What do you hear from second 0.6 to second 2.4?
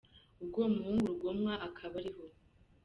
wa muhungu Rugomwa akaba ari aho.